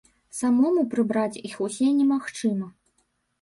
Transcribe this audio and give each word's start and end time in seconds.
Самому 0.35 0.81
прыбраць 0.93 1.41
іх 1.49 1.59
усе 1.67 1.91
немагчыма. 1.99 2.73